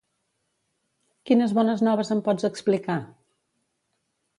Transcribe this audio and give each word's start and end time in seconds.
Quines 1.31 1.55
bones 1.59 1.85
noves 1.91 2.13
em 2.19 2.25
pots 2.31 2.51
explicar? 2.53 2.97